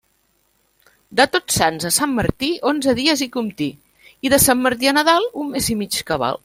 [1.19, 3.71] De Tots Sants a Sant Martí, onze dies hi comptí,
[4.29, 6.39] i de Sant Martí a Nadal, un mes i mig cabal.